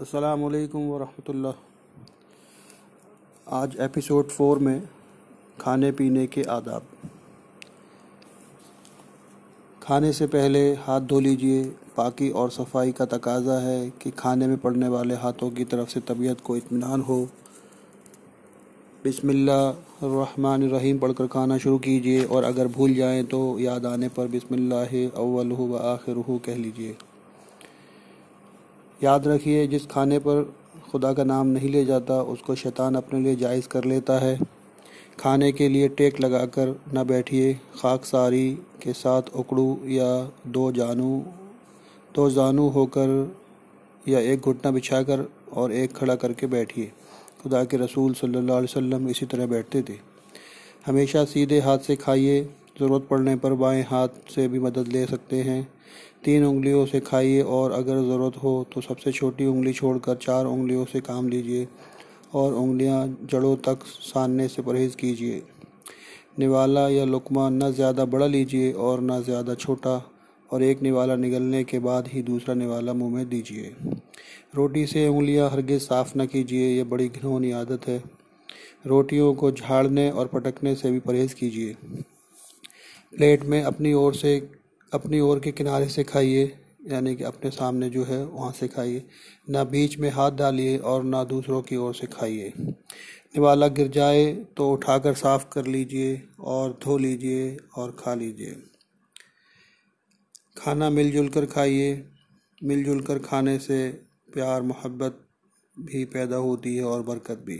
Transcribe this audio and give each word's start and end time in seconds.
असलकम 0.00 0.88
वरहमतुल्लाह 0.88 1.52
आज 3.54 3.76
episode 3.80 4.28
four 4.28 4.58
में 4.58 4.88
खाने 5.60 5.92
पीने 5.92 6.26
के 6.26 6.42
आदाब। 6.42 6.82
खाने 9.82 10.12
से 10.12 10.26
पहले 10.26 10.74
हाथ 10.74 11.00
धो 11.00 11.20
लीजिए। 11.20 11.64
पाकि 11.96 12.28
और 12.30 12.50
सफ़ाई 12.50 12.92
का 12.92 13.04
तकाजा 13.04 13.58
है 13.58 13.90
कि 13.90 14.10
खाने 14.10 14.46
में 14.46 14.58
पड़ने 14.58 14.88
वाले 14.88 15.14
हाथों 15.14 15.50
की 15.50 15.64
तरफ़ 15.64 15.88
से 15.88 16.00
तबीयत 16.00 16.40
को 16.40 16.56
इत्मीनान 16.56 17.00
हो। 17.00 17.28
बिस्मिल्लाहिर्रहमानिर्रहीम 19.04 20.98
पढ़कर 20.98 21.26
खाना 21.26 21.58
शुरू 21.58 21.78
कीजिए 21.78 22.24
और 22.24 22.44
अगर 22.44 22.68
भूल 22.68 22.94
जाएँ 22.94 23.24
तो 23.24 23.58
याद 23.58 23.86
आने 23.86 24.08
पर 24.08 24.28
बिस्मिल्लाह 24.28 24.96
अव्वल 25.08 25.52
व 25.52 25.76
आखिर 25.76 26.24
कह 26.46 26.56
लीजिए। 26.56 26.96
याद 29.02 29.26
रखिए, 29.28 29.66
जिस 29.66 29.86
खाने 29.86 30.18
पर 30.18 30.54
खुदा 30.92 31.12
का 31.12 31.24
नाम 31.24 31.46
नहीं 31.46 31.70
ले 31.70 31.84
जाता, 31.84 32.22
उसको 32.22 32.54
शैतान 32.54 32.94
अपने 32.94 33.20
लिए 33.20 33.36
जायज़ 33.36 33.68
कर 33.68 33.84
लेता 33.84 34.18
है। 34.18 34.40
खाने 35.18 35.52
के 35.52 35.68
लिए 35.68 35.88
टेक 35.88 36.20
लगाकर 36.20 36.80
न 36.94 37.04
बैठिए। 37.04 37.54
खाक 37.54 38.04
सारी 38.04 38.50
के 38.82 38.92
साथ 38.92 39.22
उकड़ू 39.36 39.80
या 39.84 40.32
दो 40.46 40.72
जानू 40.72 41.24
दो 42.14 42.30
जानू 42.30 42.68
होकर 42.68 43.36
या 44.08 44.18
एक 44.18 44.40
घुटना 44.40 44.70
बिछाकर 44.70 45.30
और 45.52 45.72
एक 45.72 45.92
खड़ा 45.92 46.14
करके 46.14 46.46
बैठिए। 46.46 46.92
खुदा 47.42 47.64
के 47.64 47.76
रसूल 47.76 48.14
सल्लल्लाहु 48.14 48.58
अलैहि 48.58 48.64
वसल्लम 48.64 49.08
इसी 49.08 49.26
तरह 49.26 49.46
बैठते 49.46 49.82
थे। 49.82 49.94
हमेशा 50.86 51.24
सीधे 51.24 51.60
हाथ 51.60 51.78
से 51.78 51.96
खाइए। 51.96 52.50
ज़रूरत 52.76 53.06
पड़ने 53.10 53.34
पर 53.36 53.52
बाएँ 53.54 53.82
हाथ 53.82 54.08
से 54.30 54.46
भी 54.48 54.58
मदद 54.58 54.88
ले 54.88 55.04
सकते 55.06 55.40
हैं। 55.42 55.62
तीन 56.24 56.44
उंगलियों 56.44 56.84
से 56.86 57.00
खाइए 57.00 57.42
और 57.42 57.72
अगर 57.72 58.00
ज़रूरत 58.02 58.36
हो 58.36 58.52
तो 58.74 58.80
सबसे 58.80 59.12
छोटी 59.12 59.46
उंगली 59.46 59.72
छोड़कर 59.72 60.14
चार 60.16 60.46
उंगलियों 60.46 60.84
से 60.84 61.00
काम 61.00 61.28
लीजिए 61.28 61.66
और 62.34 62.54
उंगलियाँ 62.54 63.06
जड़ों 63.22 63.54
तक 63.66 63.84
सानने 63.86 64.48
से 64.48 64.62
परहेज़ 64.62 64.96
कीजिए। 64.96 65.42
निवाला 66.38 66.88
या 66.88 67.04
लुकमा 67.04 67.48
न 67.48 67.70
ज़्यादा 67.72 68.04
बड़ा 68.04 68.26
लीजिए 68.26 68.72
और 68.72 69.00
न 69.00 69.20
ज़्यादा 69.22 69.54
छोटा 69.54 70.00
और 70.50 70.62
एक 70.62 70.82
निवाला 70.82 71.16
निगलने 71.16 71.62
के 71.64 71.78
बाद 71.78 72.08
ही 72.08 72.22
दूसरा 72.22 72.54
निवाला 72.54 72.92
मुँह 72.92 73.14
में 73.14 73.28
दीजिए। 73.28 73.74
रोटी 74.54 74.84
से 74.86 75.06
उंगलियाँ 75.08 75.48
हरगिज़ 75.50 75.82
साफ़ 75.82 76.12
न 76.18 76.26
कीजिए, 76.26 76.68
यह 76.68 76.84
बड़ी 76.84 77.08
घिनौनी 77.08 77.50
आदत 77.52 77.88
है। 77.88 78.02
रोटियों 78.86 79.32
को 79.34 79.50
झाड़ने 79.52 80.10
और 80.10 80.26
पटकने 80.26 80.74
से 80.74 80.90
भी 80.90 81.00
परहेज़ 81.00 81.34
कीजिए। 81.34 81.76
प्लेट 83.14 83.42
में 83.42 83.62
अपनी 83.62 83.92
ओर 83.92 84.14
से, 84.14 84.50
अपनी 84.92 85.20
ओर 85.20 85.40
के 85.40 85.52
किनारे 85.52 85.88
से 85.88 86.04
खाइए, 86.04 86.58
यानी 86.88 87.16
कि 87.16 87.24
अपने 87.24 87.50
सामने 87.50 87.90
जो 87.90 88.04
है 88.04 88.24
वहाँ 88.24 88.52
से 88.52 88.68
खाइए। 88.68 89.06
ना 89.50 89.64
बीच 89.64 89.98
में 89.98 90.10
हाथ 90.10 90.30
डालिए 90.30 90.78
और 90.78 91.04
ना 91.04 91.24
दूसरों 91.24 91.62
की 91.62 91.76
ओर 91.76 91.94
से 91.94 92.06
खाइए। 92.06 92.52
निवाला 92.58 93.68
गिर 93.68 93.88
जाए 93.88 94.34
तो 94.34 94.72
उठाकर 94.72 95.14
साफ़ 95.14 95.46
कर 95.52 95.66
लीजिए 95.66 96.22
और 96.40 96.78
धो 96.84 96.98
लीजिए 96.98 97.56
और 97.76 97.96
खा 97.98 98.14
लीजिए। 98.14 98.56
खाना 100.58 100.90
मिलजुल 100.90 101.28
कर 101.28 101.46
खाइए। 101.46 102.04
मिलजुल 102.64 103.00
कर 103.00 103.18
खाने 103.18 103.58
से 103.58 103.88
प्यार, 104.34 104.62
मोहब्बत 104.62 105.28
भी 105.78 106.04
पैदा 106.04 106.36
होती 106.36 106.76
है 106.76 106.84
और 106.84 107.02
बरकत 107.02 107.38
भी। 107.38 107.56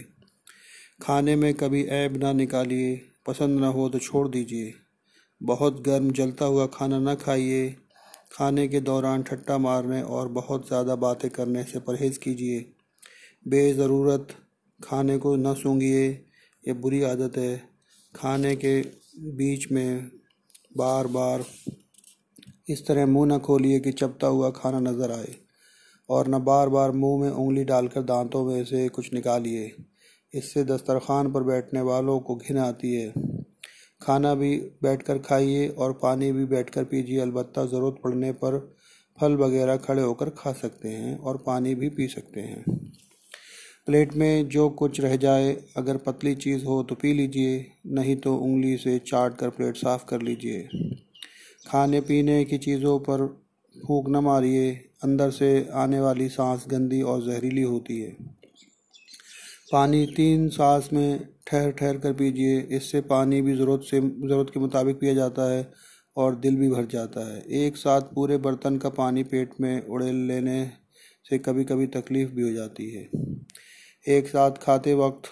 खाने 1.02 1.36
में 1.36 1.54
कभी 1.54 1.84
ऐब 1.84 2.16
ना 2.16 2.32
निकालिए। 2.32 3.00
पसंद 3.26 3.60
ना 3.60 3.68
हो 3.68 3.88
तो 3.88 3.98
छोड़ 3.98 4.28
दीजिए। 4.28 4.74
बहुत 5.40 5.80
गर्म 5.82 6.10
जलता 6.10 6.44
हुआ 6.44 6.66
खाना 6.66 6.98
ना 6.98 7.14
खाइए। 7.14 7.68
खाने 8.32 8.66
के 8.68 8.80
दौरान 8.80 9.22
ठट्टा 9.22 9.58
मारने 9.58 10.00
और 10.02 10.28
बहुत 10.28 10.66
ज़्यादा 10.68 10.94
बातें 10.96 11.28
करने 11.30 11.62
से 11.64 11.80
परहेज़ 11.80 12.18
कीजिए। 12.18 12.64
बेज़रूरत, 13.48 14.28
खाने 14.80 15.18
को 15.18 15.34
न 15.36 15.54
सूंघिए, 15.54 16.06
ये 16.64 16.72
बुरी 16.74 17.02
आदत 17.02 17.36
है। 17.36 17.56
खाने 18.14 18.54
के 18.56 18.80
बीच 19.36 19.70
में 19.72 20.10
बार 20.76 21.06
बार 21.06 21.44
इस 22.70 22.86
तरह 22.86 23.06
मुँह 23.06 23.26
न 23.26 23.38
खोलिए 23.38 23.80
कि 23.80 23.92
चपता 23.92 24.26
हुआ 24.26 24.50
खाना 24.50 24.80
नज़र 24.80 25.12
आए 25.12 25.34
और 26.08 26.28
न 26.28 26.38
बार 26.38 26.68
बार 26.68 26.92
मुँह 26.92 27.20
में 27.20 27.30
उंगली 27.30 27.64
डालकर 27.64 28.02
दांतों 28.02 28.44
में 28.44 28.64
से 28.64 28.88
कुछ 28.88 29.12
निकालिए। 29.14 29.70
इससे 30.34 30.64
दस्तरखान 30.64 31.32
पर 31.32 31.42
बैठने 31.42 31.80
वालों 31.82 32.18
को 32.20 32.36
घिन 32.36 32.58
आती 32.58 32.94
है। 32.94 33.12
खाना 34.00 34.34
भी 34.34 34.56
बैठकर 34.82 35.18
खाइए 35.18 35.68
और 35.68 35.92
पानी 35.92 36.32
भी 36.32 36.44
बैठकर 36.44 36.84
पीजिए। 36.84 37.20
अलबत्ता 37.20 37.64
ज़रूरत 37.64 38.00
पड़ने 38.04 38.32
पर 38.32 38.58
फल 39.18 39.32
वगैरह 39.32 39.76
खड़े 39.76 40.02
होकर 40.02 40.30
खा 40.30 40.52
सकते 40.52 40.88
हैं 40.88 41.16
और 41.18 41.36
पानी 41.36 41.74
भी 41.74 41.88
पी 41.88 42.06
सकते 42.08 42.40
हैं। 42.40 42.64
प्लेट 43.86 44.14
में 44.14 44.48
जो 44.48 44.68
कुछ 44.70 45.00
रह 45.00 45.16
जाए, 45.16 45.56
अगर 45.76 45.96
पतली 45.96 46.34
चीज़ 46.34 46.64
हो 46.64 46.82
तो 46.82 46.94
पी 46.94 47.12
लीजिए, 47.12 47.66
नहीं 47.86 48.16
तो 48.16 48.36
उंगली 48.36 48.76
से 48.76 48.98
चाट 48.98 49.36
कर 49.36 49.50
प्लेट 49.50 49.76
साफ़ 49.76 50.04
कर 50.06 50.22
लीजिए। 50.22 50.68
खाने 51.66 52.00
पीने 52.00 52.44
की 52.44 52.58
चीज़ों 52.58 52.98
पर 52.98 53.26
फूक 53.74 54.08
न 54.08 54.16
मारिए, 54.16 54.72
अंदर 55.04 55.30
से 55.30 55.68
आने 55.74 56.00
वाली 56.00 56.28
सांस 56.28 56.64
गंदी 56.68 57.02
और 57.02 57.22
जहरीली 57.22 57.62
होती 57.62 58.00
है। 58.00 58.16
पानी 59.68 60.04
तीन 60.06 60.48
सांस 60.48 60.88
में 60.92 61.18
ठहर 61.46 61.70
ठहर 61.70 61.96
कर 61.98 62.12
पीजिए। 62.12 62.58
इससे 62.76 63.00
पानी 63.02 63.40
भी 63.42 63.54
ज़रूरत 63.56 63.84
से, 63.84 64.00
ज़रूरत 64.00 64.50
के 64.54 64.60
मुताबिक 64.60 64.98
पिया 64.98 65.14
जाता 65.14 65.50
है 65.52 65.68
और 66.16 66.34
दिल 66.34 66.56
भी 66.56 66.68
भर 66.68 66.84
जाता 66.86 67.26
है। 67.28 67.40
एक 67.58 67.76
साथ 67.76 68.00
पूरे 68.14 68.36
बर्तन 68.36 68.76
का 68.78 68.88
पानी 68.88 69.22
पेट 69.22 69.54
में 69.60 69.86
उड़ेल 69.86 70.26
लेने 70.28 70.64
से 71.26 71.38
कभी 71.38 71.64
कभी 71.64 71.86
तकलीफ़ 71.86 72.30
भी 72.30 72.42
हो 72.42 72.50
जाती 72.50 72.90
है। 72.90 73.08
एक 74.06 74.28
साथ 74.28 74.50
खाते 74.62 74.94
वक्त 74.94 75.30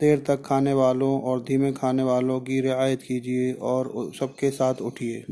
देर 0.00 0.24
तक 0.26 0.42
खाने 0.42 0.72
वालों 0.72 1.20
और 1.22 1.42
धीमे 1.42 1.72
खाने 1.72 2.02
वालों 2.02 2.40
की 2.40 2.60
रियायत 2.60 3.02
कीजिए 3.02 3.52
और 3.52 3.92
सबके 4.20 4.50
साथ 4.50 4.80
उठिए। 4.82 5.24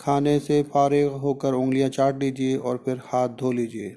खाने 0.00 0.38
से 0.38 0.62
फारिग 0.62 1.08
होकर 1.22 1.54
उंगलियाँ 1.54 1.88
चाट 1.88 2.22
लीजिए 2.22 2.56
और 2.56 2.82
फिर 2.86 3.00
हाथ 3.04 3.28
धो 3.28 3.52
लीजिए। 3.52 3.96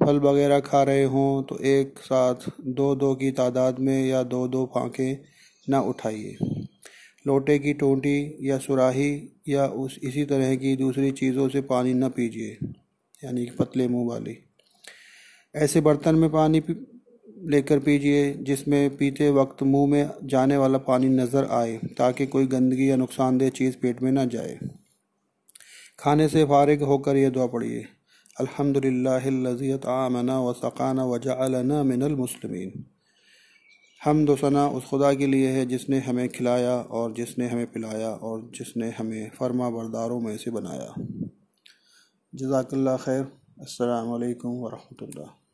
फल 0.00 0.18
वगैरह 0.18 0.60
खा 0.60 0.82
रहे 0.82 1.04
हों 1.04 1.42
तो 1.42 1.58
एक 1.58 1.98
साथ 1.98 2.50
दो 2.66 2.94
दो 2.94 3.14
की 3.14 3.30
तादाद 3.30 3.78
में 3.78 4.06
या 4.06 4.22
दो 4.22 4.46
दो 4.48 4.64
फांके 4.66 5.12
ना 5.68 5.80
उठाइए। 5.80 6.36
लोटे 7.26 7.58
की 7.58 7.72
टोंटी 7.72 8.36
या 8.42 8.58
सुराही 8.58 9.38
या 9.48 9.66
उस, 9.66 9.98
इसी 10.02 10.24
तरह 10.24 10.54
की 10.54 10.76
दूसरी 10.76 11.10
चीज़ों 11.10 11.48
से 11.48 11.60
पानी 11.60 11.94
न 11.94 12.08
पीजिए, 12.08 12.58
यानी 13.24 13.44
कि 13.44 13.50
पतले 13.50 13.88
मुँह 13.88 14.08
वाली। 14.08 14.36
ऐसे 15.54 15.80
बर्तन 15.80 16.14
में 16.14 16.30
पानी 16.30 16.62
लेकर 17.46 17.78
पीजिए, 17.78 18.32
जिसमें 18.34 18.96
पीते 18.96 19.30
वक्त 19.30 19.62
मुँह 19.62 19.90
में 19.90 20.10
जाने 20.24 20.56
वाला 20.56 20.78
पानी 20.78 21.08
नज़र 21.08 21.44
आए, 21.44 21.76
ताकि 21.98 22.26
कोई 22.26 22.46
गंदगी 22.46 22.90
या 22.90 22.96
नुकसानदेह 22.96 23.50
चीज़ 23.50 23.76
पेट 23.76 24.02
में 24.02 24.12
ना 24.12 24.24
जाए। 24.24 24.58
खाने 25.98 26.28
से 26.28 26.44
फारिग 26.44 26.82
होकर 26.82 27.16
यह 27.16 27.30
दुआ 27.30 27.46
पड़िए 28.38 28.46
अल्हम्दुलिल्लाहिल्लज़ी 28.46 29.72
आमना 29.72 30.40
व 30.40 30.52
सक़ाना 30.52 31.04
व 31.04 31.18
जअलना 31.18 31.82
मिनल 31.82 32.14
मुस्लिमीन 32.14 32.84
हमद 34.04 34.36
सना 34.36 34.68
उस 34.68 34.84
खुदा 34.84 35.12
के 35.14 35.26
लिए 35.26 35.48
है 35.48 35.66
जिसने 35.66 35.98
हमें 35.98 36.28
खिलाया 36.28 36.74
और 36.80 37.12
जिसने 37.12 37.48
हमें 37.48 37.66
पिलाया 37.66 38.10
और 38.10 38.50
जिसने 38.54 38.90
हमें 38.90 39.30
फर्मा 39.30 39.70
बरदारों 39.70 40.20
में 40.20 40.36
से 40.36 40.50
बनाया 40.50 40.94
जजाकल्ला 42.34 42.96
खैर 42.96 43.24
अस्सलाम 43.60 44.08
वालेकुम 44.08 44.50
वरहमतुल्लाह 44.50 45.47